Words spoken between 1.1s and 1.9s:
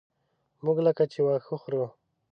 چې واښه خورو.